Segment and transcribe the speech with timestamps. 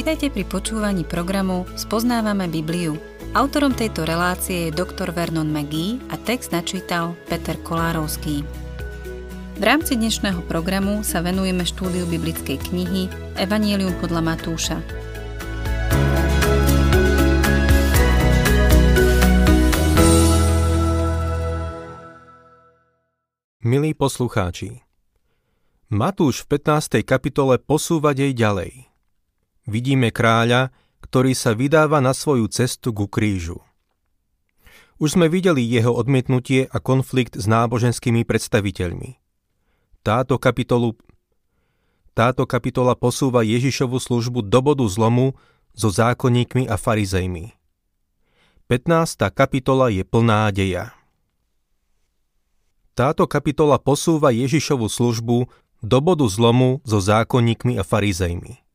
[0.00, 2.96] Vitajte pri počúvaní programu Spoznávame Bibliu.
[3.36, 5.12] Autorom tejto relácie je dr.
[5.12, 8.40] Vernon McGee a text načítal Peter Kolárovský.
[9.60, 14.80] V rámci dnešného programu sa venujeme štúdiu biblickej knihy Evangelium podľa Matúša.
[23.60, 24.80] Milí poslucháči,
[25.92, 27.04] Matúš v 15.
[27.04, 28.88] kapitole posúva jej ďalej–
[29.70, 30.74] vidíme kráľa,
[31.06, 33.62] ktorý sa vydáva na svoju cestu ku krížu.
[35.00, 39.16] Už sme videli jeho odmietnutie a konflikt s náboženskými predstaviteľmi.
[40.04, 40.98] Táto, kapitolu,
[42.12, 45.32] táto kapitola posúva Ježišovu službu do bodu zlomu
[45.72, 47.56] so zákonníkmi a farizejmi.
[48.68, 49.18] 15.
[49.32, 50.92] kapitola je plná deja.
[52.92, 55.48] Táto kapitola posúva Ježišovu službu
[55.80, 58.69] do bodu zlomu so zákonníkmi a farizejmi.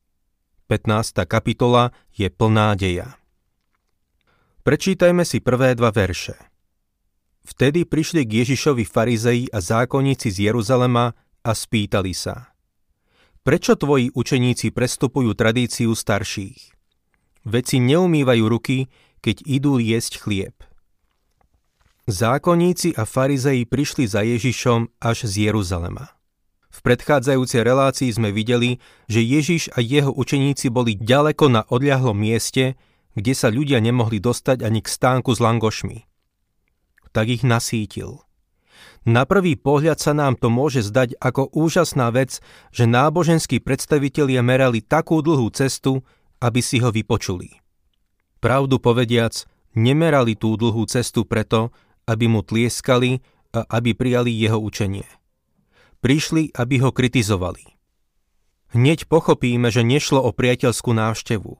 [0.66, 1.22] 15.
[1.30, 3.14] kapitola je plná deja.
[4.66, 6.34] Prečítajme si prvé dva verše.
[7.46, 11.14] Vtedy prišli k Ježišovi farizei a zákonníci z Jeruzalema
[11.46, 12.50] a spýtali sa.
[13.46, 16.74] Prečo tvoji učeníci prestupujú tradíciu starších?
[17.46, 18.90] Veci neumývajú ruky,
[19.22, 20.66] keď idú jesť chlieb.
[22.10, 26.15] Zákonníci a farizei prišli za Ježišom až z Jeruzalema.
[26.76, 32.76] V predchádzajúcej relácii sme videli, že Ježiš a jeho učeníci boli ďaleko na odľahlom mieste,
[33.16, 36.04] kde sa ľudia nemohli dostať ani k stánku s langošmi.
[37.16, 38.20] Tak ich nasítil.
[39.08, 42.44] Na prvý pohľad sa nám to môže zdať ako úžasná vec,
[42.76, 46.04] že náboženskí predstavitelia merali takú dlhú cestu,
[46.44, 47.56] aby si ho vypočuli.
[48.44, 51.72] Pravdu povediac, nemerali tú dlhú cestu preto,
[52.04, 53.24] aby mu tlieskali
[53.56, 55.15] a aby prijali jeho učenie
[56.00, 57.76] prišli, aby ho kritizovali.
[58.74, 61.56] Hneď pochopíme, že nešlo o priateľskú návštevu.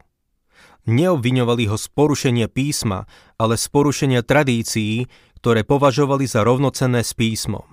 [0.86, 3.10] Neobviňovali ho z porušenia písma,
[3.40, 5.10] ale z porušenia tradícií,
[5.42, 7.66] ktoré považovali za rovnocenné s písmom.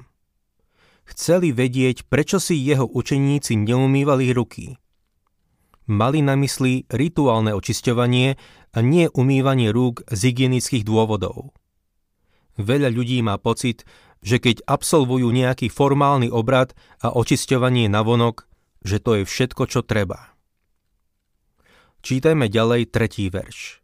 [1.04, 4.80] Chceli vedieť, prečo si jeho učeníci neumývali ruky.
[5.84, 8.40] Mali na mysli rituálne očisťovanie
[8.72, 11.52] a nie umývanie rúk z hygienických dôvodov.
[12.56, 13.84] Veľa ľudí má pocit,
[14.24, 16.72] že keď absolvujú nejaký formálny obrad
[17.04, 18.48] a očisťovanie navonok,
[18.82, 20.34] že to je všetko, čo treba.
[22.04, 23.84] Čítajme ďalej tretí verš.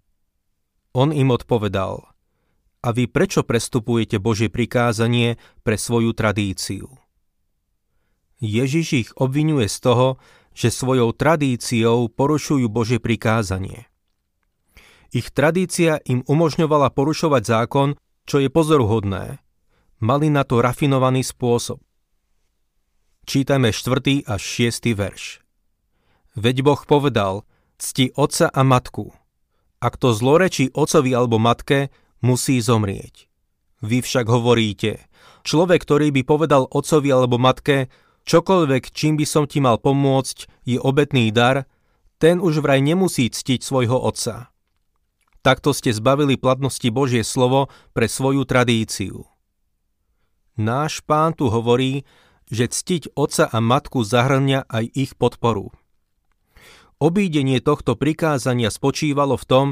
[0.96, 2.10] On im odpovedal,
[2.80, 5.36] a vy prečo prestupujete Božie prikázanie
[5.68, 6.88] pre svoju tradíciu?
[8.40, 10.08] Ježiš ich obvinuje z toho,
[10.56, 13.92] že svojou tradíciou porušujú Božie prikázanie.
[15.12, 17.90] Ich tradícia im umožňovala porušovať zákon,
[18.24, 19.44] čo je pozoruhodné,
[20.00, 21.84] mali na to rafinovaný spôsob.
[23.28, 24.26] Čítame 4.
[24.26, 24.96] až 6.
[24.96, 25.44] verš.
[26.40, 27.46] Veď Boh povedal,
[27.78, 29.14] cti otca a matku.
[29.80, 33.32] Ak to zlorečí ocovi alebo matke, musí zomrieť.
[33.80, 35.08] Vy však hovoríte,
[35.48, 37.88] človek, ktorý by povedal ocovi alebo matke,
[38.28, 41.64] čokoľvek, čím by som ti mal pomôcť, je obetný dar,
[42.20, 44.52] ten už vraj nemusí ctiť svojho otca.
[45.40, 49.24] Takto ste zbavili platnosti Božie slovo pre svoju tradíciu.
[50.60, 52.04] Náš pán tu hovorí,
[52.52, 55.72] že ctiť oca a matku zahrňa aj ich podporu.
[57.00, 59.68] Obídenie tohto prikázania spočívalo v tom,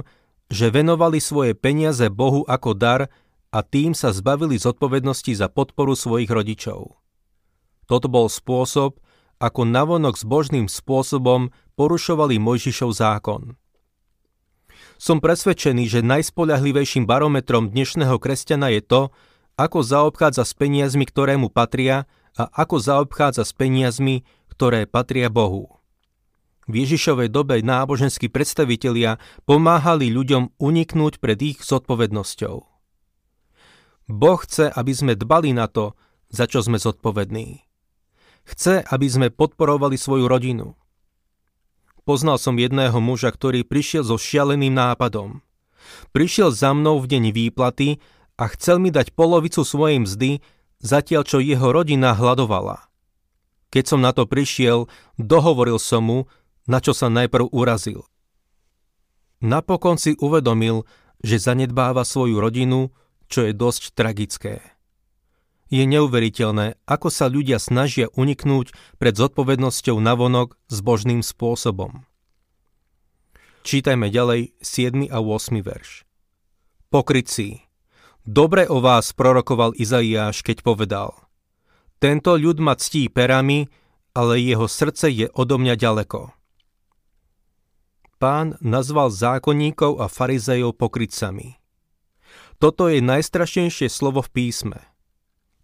[0.48, 3.12] že venovali svoje peniaze Bohu ako dar
[3.52, 6.96] a tým sa zbavili zodpovednosti za podporu svojich rodičov.
[7.84, 9.04] Toto bol spôsob,
[9.44, 13.60] ako navonok s božným spôsobom porušovali Mojžišov zákon.
[14.96, 19.02] Som presvedčený, že najspoľahlivejším barometrom dnešného kresťana je to,
[19.58, 22.06] ako zaobchádza s peniazmi, ktoré mu patria
[22.38, 24.22] a ako zaobchádza s peniazmi,
[24.54, 25.82] ktoré patria Bohu.
[26.70, 29.18] V Ježišovej dobe náboženskí predstavitelia
[29.50, 32.56] pomáhali ľuďom uniknúť pred ich zodpovednosťou.
[34.08, 35.98] Boh chce, aby sme dbali na to,
[36.28, 37.64] za čo sme zodpovední.
[38.48, 40.76] Chce, aby sme podporovali svoju rodinu.
[42.08, 45.44] Poznal som jedného muža, ktorý prišiel so šialeným nápadom.
[46.16, 48.00] Prišiel za mnou v deň výplaty
[48.38, 50.32] a chcel mi dať polovicu svojej mzdy,
[50.78, 52.86] zatiaľ čo jeho rodina hľadovala.
[53.74, 54.88] Keď som na to prišiel,
[55.18, 56.20] dohovoril som mu,
[56.70, 58.06] na čo sa najprv urazil.
[59.42, 60.86] Napokon si uvedomil,
[61.22, 62.94] že zanedbáva svoju rodinu,
[63.28, 64.62] čo je dosť tragické.
[65.68, 72.08] Je neuveriteľné, ako sa ľudia snažia uniknúť pred zodpovednosťou navonok s božným spôsobom.
[73.68, 75.12] Čítajme ďalej 7.
[75.12, 75.60] a 8.
[75.60, 76.08] verš.
[76.88, 77.67] Pokrytci,
[78.28, 81.16] Dobre o vás prorokoval Izaiáš, keď povedal
[82.04, 83.72] Tento ľud ma ctí perami,
[84.12, 86.36] ale jeho srdce je odo mňa ďaleko.
[88.20, 91.56] Pán nazval zákonníkov a farizejov pokrytcami.
[92.60, 94.84] Toto je najstrašnejšie slovo v písme.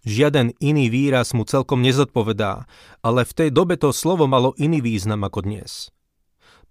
[0.07, 2.63] Žiaden iný výraz mu celkom nezodpovedá,
[3.04, 5.92] ale v tej dobe to slovo malo iný význam ako dnes.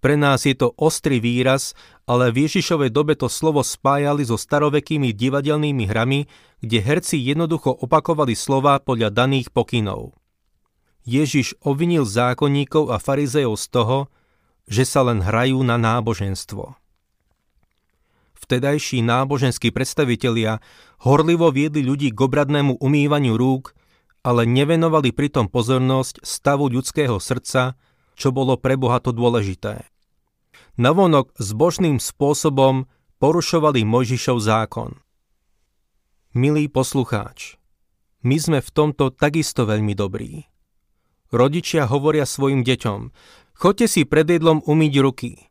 [0.01, 5.15] Pre nás je to ostrý výraz, ale v Ježišovej dobe to slovo spájali so starovekými
[5.15, 6.27] divadelnými hrami,
[6.59, 10.15] kde herci jednoducho opakovali slova podľa daných pokynov.
[11.03, 13.97] Ježiš obvinil zákonníkov a farizejov z toho,
[14.67, 16.75] že sa len hrajú na náboženstvo.
[18.39, 20.59] Vtedajší náboženskí predstavitelia
[21.03, 23.71] horlivo viedli ľudí k obradnému umývaniu rúk,
[24.23, 27.75] ale nevenovali pritom pozornosť stavu ľudského srdca,
[28.15, 29.92] čo bolo pre Boha to dôležité.
[30.73, 32.89] Navonok zbožným spôsobom
[33.21, 34.97] porušovali Mojžišov zákon.
[36.33, 37.61] Milý poslucháč,
[38.25, 40.49] my sme v tomto takisto veľmi dobrí.
[41.29, 43.13] Rodičia hovoria svojim deťom,
[43.53, 45.45] chodte si pred jedlom umyť ruky,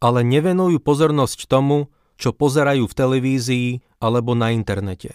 [0.00, 3.68] ale nevenujú pozornosť tomu, čo pozerajú v televízii
[4.00, 5.12] alebo na internete.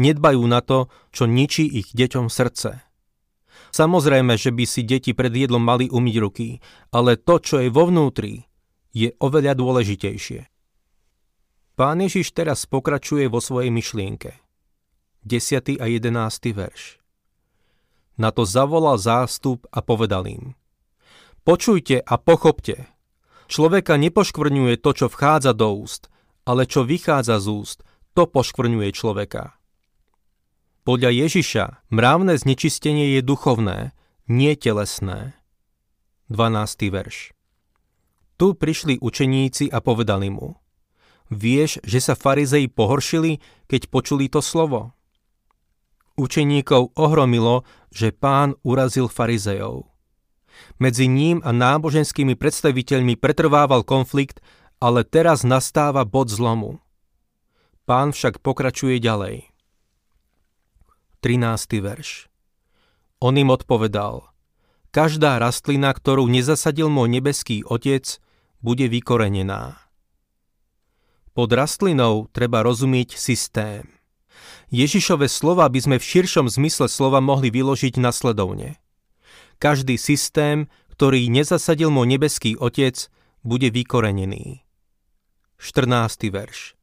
[0.00, 2.80] Nedbajú na to, čo ničí ich deťom srdce.
[3.76, 7.84] Samozrejme, že by si deti pred jedlom mali umyť ruky, ale to, čo je vo
[7.92, 8.45] vnútri,
[8.96, 10.48] je oveľa dôležitejšie.
[11.76, 14.40] Pán Ježiš teraz pokračuje vo svojej myšlienke.
[15.28, 15.76] 10.
[15.76, 16.56] a 11.
[16.56, 16.96] verš.
[18.16, 20.56] Na to zavolal zástup a povedal im.
[21.44, 22.88] Počujte a pochopte,
[23.46, 26.10] Človeka nepoškvrňuje to, čo vchádza do úst,
[26.42, 27.78] ale čo vychádza z úst,
[28.10, 29.54] to poškvrňuje človeka.
[30.82, 31.64] Podľa Ježiša
[31.94, 33.94] mravné znečistenie je duchovné,
[34.26, 35.38] nie telesné.
[36.26, 36.90] 12.
[36.90, 37.35] verš
[38.36, 40.60] Tu prišli učeníci a povedali mu
[41.32, 44.94] Vieš, že sa farizei pohoršili, keď počuli to slovo?
[46.16, 49.90] Učeníkov ohromilo, že pán urazil farizejov.
[50.80, 54.40] Medzi ním a náboženskými predstaviteľmi pretrvával konflikt,
[54.80, 56.80] ale teraz nastáva bod zlomu.
[57.84, 59.52] Pán však pokračuje ďalej.
[61.20, 61.82] 13.
[61.82, 62.28] verš
[63.18, 64.30] On im odpovedal,
[64.94, 68.22] každá rastlina, ktorú nezasadil môj nebeský otec,
[68.64, 69.76] bude vykorenená.
[71.36, 73.84] Pod rastlinou treba rozumieť systém.
[74.72, 78.76] Ježišove slova by sme v širšom zmysle slova mohli vyložiť nasledovne–
[79.56, 83.08] každý systém, ktorý nezasadil môj nebeský Otec,
[83.40, 84.68] bude vykorenený.
[85.56, 86.28] 14.
[86.28, 86.76] verš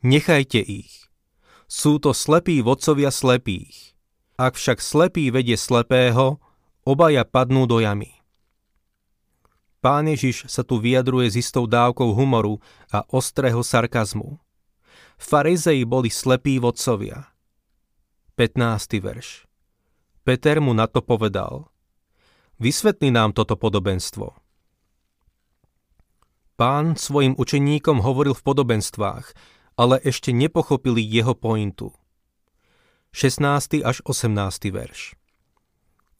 [0.00, 1.12] Nechajte ich.
[1.68, 3.92] Sú to slepí vodcovia slepých.
[4.40, 6.40] Ak však slepý vedie slepého,
[6.88, 8.17] obaja padnú do jamy.
[9.78, 12.58] Pán Ježiš sa tu vyjadruje s istou dávkou humoru
[12.90, 14.38] a ostrého sarkazmu.
[15.18, 17.30] Farizei boli slepí vodcovia.
[18.34, 18.98] 15.
[19.02, 19.46] verš
[20.22, 21.64] Peter mu na to povedal–
[22.58, 24.34] Vysvetli nám toto podobenstvo.
[26.58, 29.30] Pán svojim učeníkom hovoril v podobenstvách,
[29.78, 31.94] ale ešte nepochopili jeho pointu.
[33.14, 33.78] 16.
[33.86, 34.74] až 18.
[34.74, 35.14] verš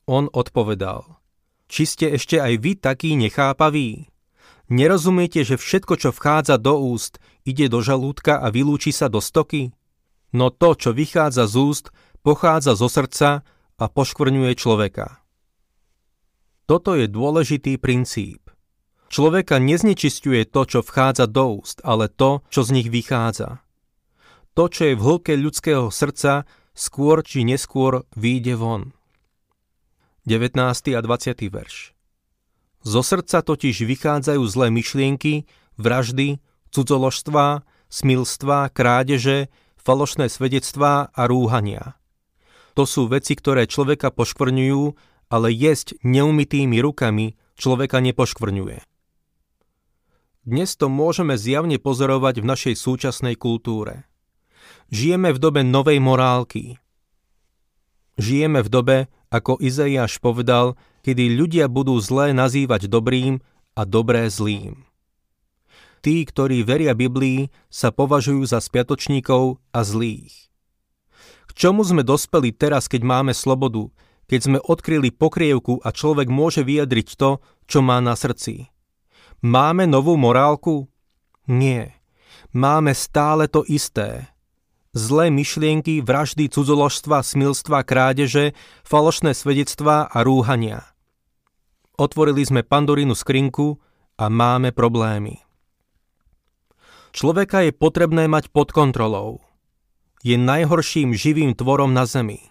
[0.07, 1.18] On odpovedal,
[1.69, 4.09] či ste ešte aj vy takí nechápaví?
[4.69, 9.73] Nerozumiete, že všetko, čo vchádza do úst, ide do žalúdka a vylúči sa do stoky?
[10.33, 11.87] No to, čo vychádza z úst,
[12.21, 13.41] pochádza zo srdca
[13.81, 15.25] a poškvrňuje človeka.
[16.69, 18.53] Toto je dôležitý princíp.
[19.09, 23.65] Človeka neznečisťuje to, čo vchádza do úst, ale to, čo z nich vychádza.
[24.53, 26.45] To, čo je v hĺbke ľudského srdca,
[26.77, 28.93] skôr či neskôr výjde von.
[30.29, 30.61] 19.
[30.93, 31.49] a 20.
[31.49, 31.97] verš
[32.85, 35.49] Zo srdca totiž vychádzajú zlé myšlienky,
[35.81, 39.49] vraždy, cudzoložstvá, smilstvá, krádeže,
[39.81, 41.97] falošné svedectvá a rúhania.
[42.77, 44.85] To sú veci, ktoré človeka poškvrňujú
[45.33, 48.85] ale jesť neumytými rukami človeka nepoškvrňuje.
[50.45, 54.05] Dnes to môžeme zjavne pozorovať v našej súčasnej kultúre.
[54.93, 56.77] Žijeme v dobe novej morálky.
[58.21, 63.41] Žijeme v dobe, ako Izaiáš povedal, kedy ľudia budú zlé nazývať dobrým
[63.77, 64.85] a dobré zlým.
[66.01, 70.49] Tí, ktorí veria Biblii, sa považujú za spiatočníkov a zlých.
[71.49, 73.91] K čomu sme dospeli teraz, keď máme slobodu,
[74.29, 78.69] keď sme odkryli pokrievku a človek môže vyjadriť to, čo má na srdci.
[79.41, 80.87] Máme novú morálku?
[81.49, 81.97] Nie.
[82.53, 84.29] Máme stále to isté.
[84.97, 88.57] Zlé myšlienky, vraždy, cudzoložstva, smilstva, krádeže,
[88.89, 90.89] falošné svedectvá a rúhania.
[92.01, 93.77] Otvorili sme Pandorínu skrinku
[94.17, 95.45] a máme problémy.
[97.13, 99.45] Človeka je potrebné mať pod kontrolou.
[100.25, 102.49] Je najhorším živým tvorom na Zemi.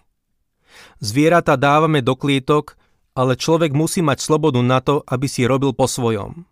[1.02, 2.78] Zvieratá dávame do klietok,
[3.18, 6.46] ale človek musí mať slobodu na to, aby si robil po svojom.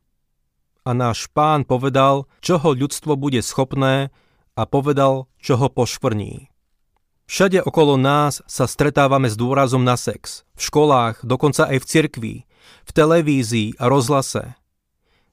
[0.87, 4.15] a náš pán povedal, čo ho ľudstvo bude schopné
[4.57, 6.49] a povedal, čo ho poškvrní.
[7.27, 10.47] Všade okolo nás sa stretávame s dôrazom na sex.
[10.57, 12.35] V školách, dokonca aj v cirkvi,
[12.87, 14.55] v televízii a rozhlase.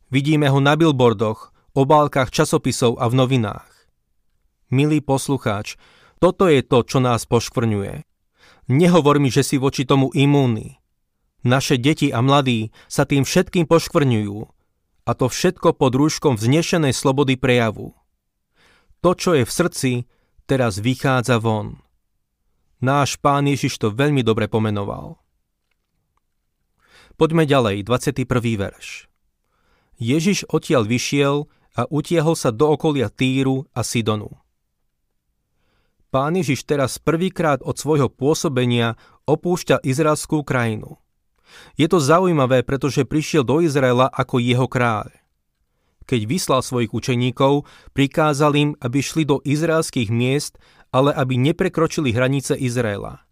[0.09, 3.69] Vidíme ho na billboardoch, obálkach časopisov a v novinách.
[4.73, 5.77] Milý poslucháč,
[6.17, 8.05] toto je to, čo nás poškvrňuje.
[8.73, 10.81] Nehovor mi, že si voči tomu imúnny.
[11.43, 14.37] Naše deti a mladí sa tým všetkým poškvrňujú.
[15.03, 17.93] A to všetko pod rúškom vznešenej slobody prejavu.
[19.03, 19.91] To, čo je v srdci,
[20.47, 21.83] teraz vychádza von.
[22.79, 25.19] Náš pán Ježiš to veľmi dobre pomenoval.
[27.19, 28.23] Poďme ďalej, 21.
[28.55, 29.11] verš.
[29.99, 34.39] Ježiš odtiaľ vyšiel a utiehol sa do okolia Týru a Sidonu.
[36.07, 38.95] Pán Ježiš teraz prvýkrát od svojho pôsobenia
[39.25, 40.95] opúšťa izraelskú krajinu.
[41.75, 45.22] Je to zaujímavé, pretože prišiel do Izraela ako jeho kráľ.
[46.03, 50.59] Keď vyslal svojich učeníkov, prikázal im, aby šli do izraelských miest
[50.93, 53.25] ale aby neprekročili hranice Izraela.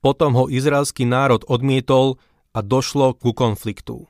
[0.00, 2.22] Potom ho izraelský národ odmietol
[2.54, 4.06] a došlo ku konfliktu.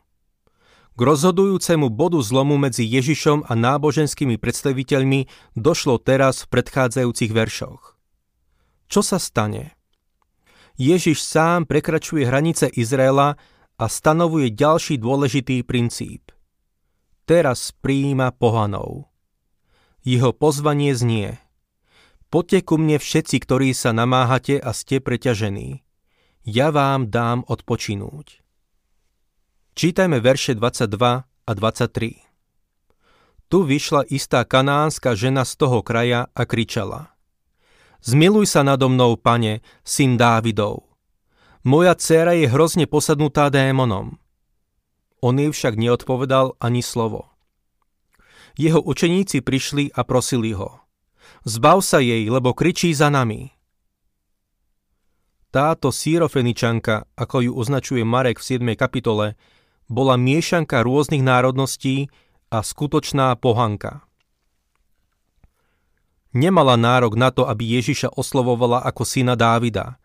[0.95, 7.97] K rozhodujúcemu bodu zlomu medzi Ježišom a náboženskými predstaviteľmi došlo teraz v predchádzajúcich veršoch.
[8.93, 9.81] Čo sa stane?
[10.77, 13.41] Ježiš sám prekračuje hranice Izraela
[13.81, 16.29] a stanovuje ďalší dôležitý princíp.
[17.31, 19.07] Teraz prijíma pohanov.
[20.03, 21.39] Jeho pozvanie znie–
[22.31, 25.83] Poďte ku mne všetci, ktorí sa namáhate a ste preťažení.
[26.47, 28.39] Ja vám dám odpočinúť.
[29.75, 33.51] Čítajme verše 22 a 23.
[33.51, 37.19] Tu vyšla istá kanánska žena z toho kraja a kričala.
[37.99, 40.87] Zmiluj sa nado mnou, pane, syn Dávidov.
[41.67, 44.20] Moja dcéra je hrozne posadnutá démonom.
[45.21, 47.29] On jej však neodpovedal ani slovo.
[48.57, 50.81] Jeho učeníci prišli a prosili ho.
[51.45, 53.53] Zbav sa jej, lebo kričí za nami.
[55.51, 58.79] Táto sírofeničanka, ako ju označuje Marek v 7.
[58.79, 59.35] kapitole,
[59.91, 62.07] bola miešanka rôznych národností
[62.49, 64.07] a skutočná pohanka.
[66.31, 69.99] Nemala nárok na to, aby Ježiša oslovovala ako syna Dávida.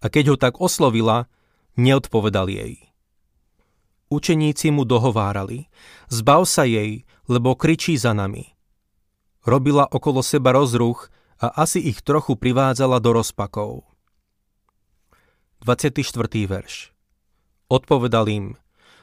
[0.00, 1.28] A keď ho tak oslovila,
[1.76, 2.89] neodpovedal jej.
[4.10, 5.70] Učeníci mu dohovárali,
[6.10, 8.60] zbav sa jej, lebo kričí za nami
[9.44, 11.08] robila okolo seba rozruch
[11.40, 13.88] a asi ich trochu privádzala do rozpakov.
[15.64, 16.04] 24.
[16.48, 16.92] verš
[17.70, 18.46] Odpovedal im,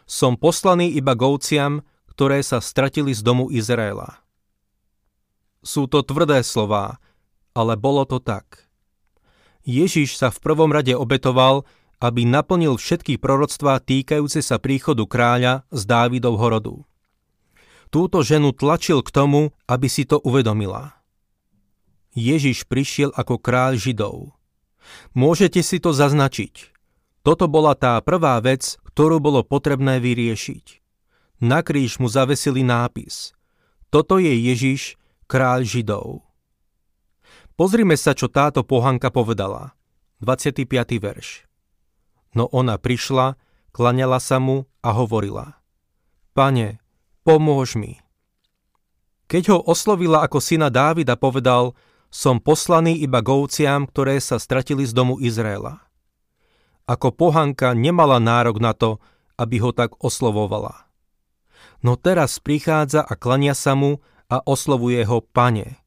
[0.09, 4.21] som poslaný iba govciam, ktoré sa stratili z domu Izraela.
[5.61, 6.97] Sú to tvrdé slová,
[7.53, 8.65] ale bolo to tak.
[9.67, 15.81] Ježiš sa v prvom rade obetoval, aby naplnil všetky proroctvá týkajúce sa príchodu kráľa z
[15.85, 16.87] Dávidov horodu
[17.89, 20.99] túto ženu tlačil k tomu, aby si to uvedomila.
[22.17, 24.33] Ježiš prišiel ako kráľ Židov.
[25.13, 26.73] Môžete si to zaznačiť.
[27.21, 30.79] Toto bola tá prvá vec, ktorú bolo potrebné vyriešiť.
[31.43, 33.35] Na kríž mu zavesili nápis.
[33.93, 34.97] Toto je Ježiš,
[35.29, 36.25] kráľ Židov.
[37.53, 39.77] Pozrime sa, čo táto pohanka povedala.
[40.23, 40.65] 25.
[40.97, 41.46] verš.
[42.37, 43.33] No ona prišla,
[43.73, 45.57] klaňala sa mu a hovorila.
[46.37, 46.77] Pane,
[47.25, 47.97] pomôž mi.
[49.25, 51.73] Keď ho oslovila ako syna Dávida, povedal,
[52.13, 55.81] som poslaný iba govciam, ktoré sa stratili z domu Izraela.
[56.85, 59.01] Ako pohanka nemala nárok na to,
[59.35, 60.87] aby ho tak oslovovala.
[61.81, 63.97] No teraz prichádza a klania sa mu
[64.29, 65.81] a oslovuje ho pane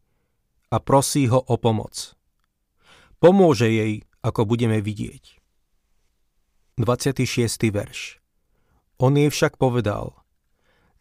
[0.66, 2.18] a prosí ho o pomoc.
[3.22, 5.39] Pomôže jej, ako budeme vidieť.
[6.80, 7.68] 26.
[7.76, 8.16] verš
[8.96, 10.16] On jej však povedal,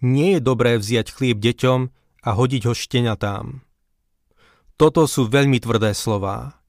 [0.03, 1.79] nie je dobré vziať chlieb deťom
[2.19, 3.63] a hodiť ho šteniatám.
[4.75, 6.59] Toto sú veľmi tvrdé slová.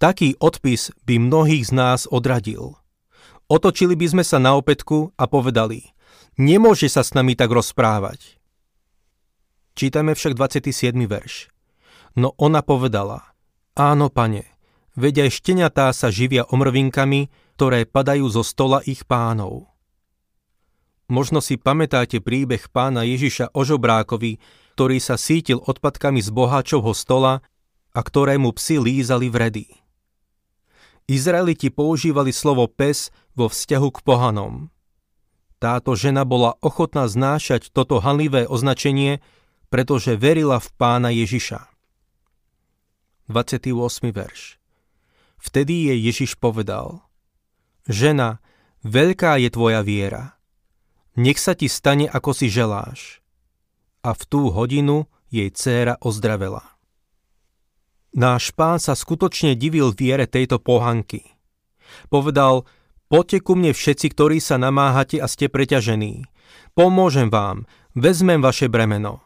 [0.00, 2.80] Taký odpis by mnohých z nás odradil.
[3.52, 5.92] Otočili by sme sa na opätku a povedali,
[6.40, 8.40] nemôže sa s nami tak rozprávať.
[9.76, 10.96] Čítame však 27.
[11.04, 11.52] verš.
[12.16, 13.36] No ona povedala,
[13.76, 14.48] áno pane,
[14.96, 19.70] veď aj šteniatá sa živia omrvinkami, ktoré padajú zo stola ich pánov.
[21.06, 24.42] Možno si pamätáte príbeh pána Ježiša o žobrákovi,
[24.74, 27.44] ktorý sa sítil odpadkami z boháčovho stola
[27.94, 29.70] a ktorému psi lízali vredy.
[31.06, 34.72] Izraeliti používali slovo pes vo vzťahu k pohanom.
[35.62, 39.20] Táto žena bola ochotná znášať toto hanlivé označenie,
[39.68, 41.70] pretože verila v pána Ježiša.
[43.28, 43.72] 28.
[44.12, 44.60] verš
[45.40, 47.04] Vtedy jej Ježiš povedal
[47.86, 48.40] Žena,
[48.86, 50.34] veľká je tvoja viera
[51.14, 53.22] nech sa ti stane, ako si želáš.
[54.04, 56.62] A v tú hodinu jej dcéra ozdravela.
[58.14, 61.34] Náš pán sa skutočne divil viere tejto pohanky.
[62.10, 62.62] Povedal,
[63.10, 66.26] poďte ku mne všetci, ktorí sa namáhate a ste preťažení.
[66.78, 69.22] Pomôžem vám, vezmem vaše bremeno.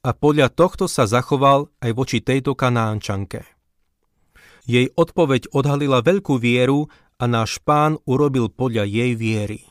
[0.00, 3.46] A podľa tohto sa zachoval aj voči tejto kanánčanke.
[4.64, 6.88] Jej odpoveď odhalila veľkú vieru
[7.20, 9.68] a náš pán urobil podľa jej viery.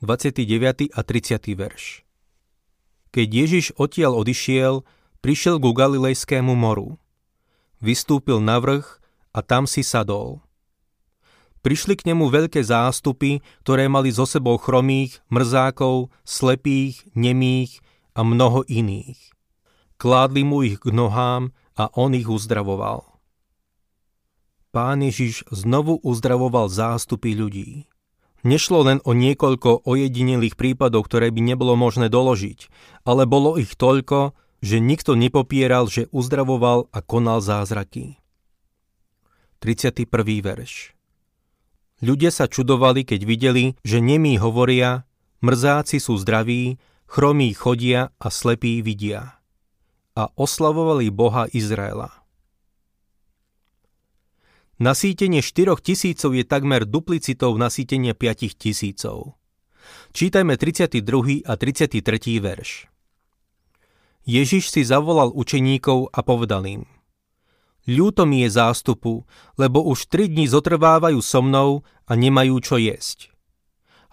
[0.00, 0.88] 29.
[0.88, 1.52] a 30.
[1.52, 2.08] verš
[3.12, 4.88] Keď Ježiš odtiaľ odišiel,
[5.20, 6.96] prišiel ku Galilejskému moru.
[7.84, 9.04] Vystúpil na vrch
[9.36, 10.40] a tam si sadol.
[11.60, 17.84] Prišli k nemu veľké zástupy, ktoré mali zo sebou chromých, mrzákov, slepých, nemých
[18.16, 19.20] a mnoho iných.
[20.00, 23.09] Kládli mu ich k nohám a on ich uzdravoval.
[24.70, 27.90] Pán Ježiš znovu uzdravoval zástupy ľudí.
[28.46, 32.70] Nešlo len o niekoľko ojedinelých prípadov, ktoré by nebolo možné doložiť,
[33.02, 38.22] ale bolo ich toľko, že nikto nepopieral, že uzdravoval a konal zázraky.
[39.58, 40.06] 31.
[40.40, 40.94] verš
[42.00, 45.04] Ľudia sa čudovali, keď videli, že nemí hovoria,
[45.44, 49.36] mrzáci sú zdraví, chromí chodia a slepí vidia.
[50.16, 52.19] A oslavovali Boha Izraela.
[54.80, 59.36] Nasýtenie 4 tisícov je takmer duplicitou nasýtenia 5 tisícov.
[60.16, 61.44] Čítajme 32.
[61.44, 62.00] a 33.
[62.40, 62.88] verš.
[64.24, 66.88] Ježiš si zavolal učeníkov a povedal im
[67.84, 69.28] Ľúto mi je zástupu,
[69.60, 73.36] lebo už tri dní zotrvávajú so mnou a nemajú čo jesť.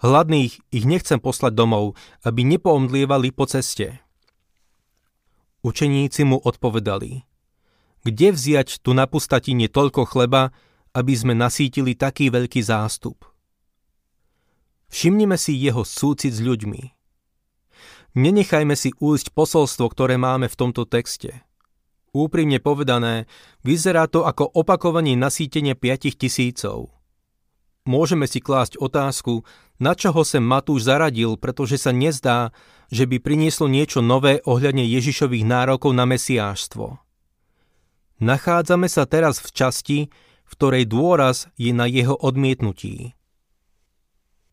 [0.04, 1.96] Hladných ich nechcem poslať domov,
[2.28, 4.04] aby nepoomdlievali po ceste.
[5.64, 7.27] Učeníci mu odpovedali
[8.08, 10.56] Kde vziať tu na pustatine toľko chleba,
[10.96, 13.28] aby sme nasítili taký veľký zástup?
[14.88, 16.82] Všimnime si jeho súcit s ľuďmi–
[18.18, 21.44] Nenechajme si újsť posolstvo, ktoré máme v tomto texte.
[22.16, 23.28] Úprimne povedané,
[23.62, 26.90] vyzerá to ako opakovanie nasýtenia 5 tisícov.
[27.86, 29.46] Môžeme si klásť otázku,
[29.78, 32.50] na čo ho sem Matúš zaradil, pretože sa nezdá,
[32.90, 37.07] že by prinieslo niečo nové ohľadne Ježišových nárokov na mesiáštvo.
[38.18, 39.98] Nachádzame sa teraz v časti,
[40.44, 43.14] v ktorej dôraz je na jeho odmietnutí.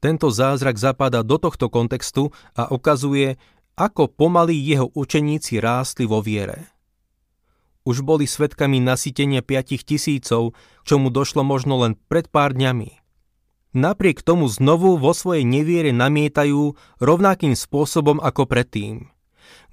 [0.03, 3.41] Tento zázrak zapadá do tohto kontextu a ukazuje,
[3.73, 6.69] ako pomaly jeho učeníci rástli vo viere.
[7.85, 10.53] Už boli svetkami nasytenia piatich tisícov,
[10.85, 13.01] čomu došlo možno len pred pár dňami.
[13.75, 19.09] Napriek tomu znovu vo svojej neviere namietajú rovnakým spôsobom ako predtým.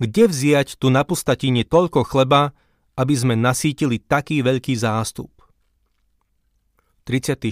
[0.01, 2.57] Kde vziať tu na pustatine toľko chleba,
[2.99, 5.31] aby sme nasítili taký veľký zástup?
[7.05, 7.51] 34.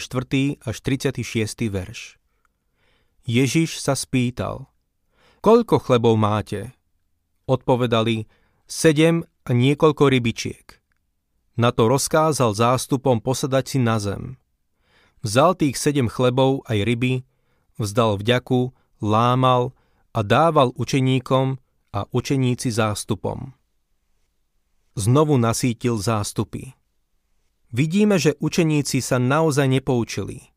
[0.62, 1.70] až 36.
[1.70, 2.20] verš
[3.26, 4.66] Ježiš sa spýtal–
[5.40, 6.76] Koľko chlebov máte?
[7.48, 8.29] Odpovedali,
[8.68, 10.76] sedem a niekoľko rybičiek.
[11.57, 14.37] Na to rozkázal zástupom posadať si na zem.
[15.24, 17.24] Vzal tých sedem chlebov aj ryby,
[17.81, 19.72] vzdal vďaku, lámal
[20.12, 21.57] a dával učeníkom
[21.96, 23.57] a učeníci zástupom.
[24.98, 26.74] Znovu nasítil zástupy.
[27.70, 30.50] Vidíme, že učeníci sa naozaj nepoučili.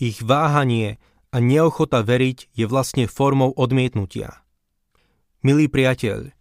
[0.00, 0.96] Ich váhanie
[1.28, 4.40] a neochota veriť je vlastne formou odmietnutia.
[5.44, 6.32] Milý priateľ,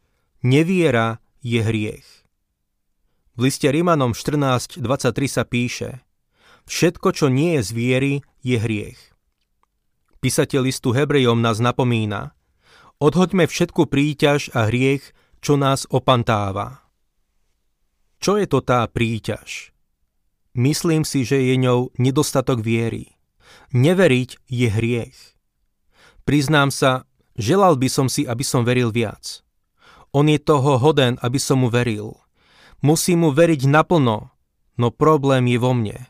[0.43, 2.07] neviera je hriech.
[3.35, 4.83] V liste Rimanom 14.23
[5.27, 6.03] sa píše
[6.67, 8.99] Všetko, čo nie je z viery, je hriech.
[10.19, 12.35] Písateľ listu Hebrejom nás napomína
[12.99, 16.88] Odhoďme všetku príťaž a hriech, čo nás opantáva.
[18.19, 19.71] Čo je to tá príťaž?
[20.51, 23.15] Myslím si, že je ňou nedostatok viery.
[23.71, 25.19] Neveriť je hriech.
[26.27, 27.07] Priznám sa,
[27.39, 29.39] želal by som si, aby som veril viac.
[30.11, 32.17] On je toho hoden, aby som mu veril.
[32.81, 34.33] Musím mu veriť naplno,
[34.75, 36.09] no problém je vo mne.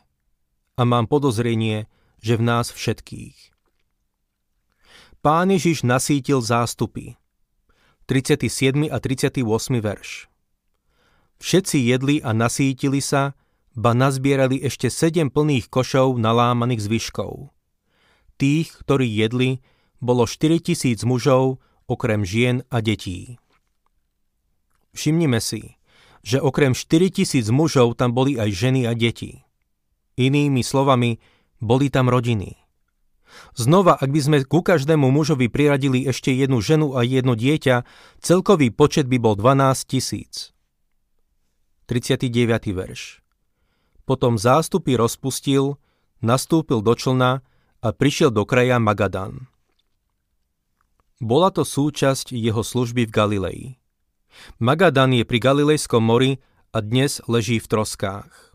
[0.74, 3.52] A mám podozrenie, že v nás všetkých.
[5.20, 7.20] Pán Ježiš nasítil zástupy.
[8.08, 8.88] 37.
[8.88, 9.44] a 38.
[9.84, 10.29] verš.
[11.40, 13.32] Všetci jedli a nasítili sa
[13.72, 17.48] ba nazbierali ešte sedem plných košov nalámaných zvyškov.
[18.36, 19.64] Tých, ktorí jedli,
[20.04, 23.40] bolo 4 tisíc mužov, okrem žien a detí.
[24.92, 25.80] Všimnime si,
[26.20, 29.40] že okrem 4 tisíc mužov tam boli aj ženy a deti.
[30.20, 31.16] Inými slovami,
[31.60, 32.56] boli tam rodiny.
[33.54, 37.86] Znova, ak by sme ku každému mužovi priradili ešte jednu ženu a jedno dieťa,
[38.18, 40.50] celkový počet by bol 12 tisíc.
[41.90, 42.70] 39.
[42.70, 43.18] verš
[44.10, 45.78] potom zástupy rozpustil,
[46.18, 47.46] nastúpil do člna
[47.78, 49.46] a prišiel do kraja Magadan.
[51.22, 53.62] Bola to súčasť jeho služby v Galilei.
[54.58, 56.42] Magadan je pri Galilejskom mori
[56.74, 58.50] a dnes leží v troskách.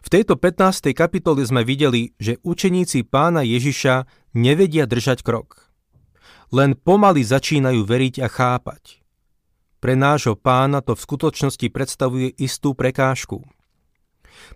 [0.00, 0.96] V tejto 15.
[0.96, 5.68] kapitole sme videli, že učeníci pána Ježiša nevedia držať krok.
[6.48, 9.05] Len pomaly začínajú veriť a chápať.
[9.80, 13.44] Pre nášho pána to v skutočnosti predstavuje istú prekážku.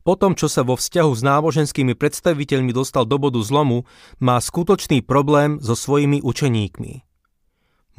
[0.05, 3.89] Po tom, čo sa vo vzťahu s náboženskými predstaviteľmi dostal do bodu zlomu,
[4.21, 7.05] má skutočný problém so svojimi učeníkmi.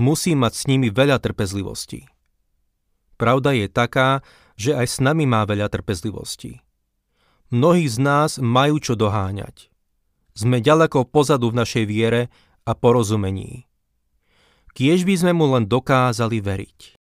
[0.01, 2.10] Musí mať s nimi veľa trpezlivosti.
[3.21, 4.25] Pravda je taká,
[4.57, 6.62] že aj s nami má veľa trpezlivosti.
[7.53, 9.69] Mnohí z nás majú čo doháňať.
[10.31, 12.31] Sme ďaleko pozadu v našej viere
[12.63, 13.67] a porozumení.
[14.71, 17.00] Kiež by sme mu len dokázali veriť.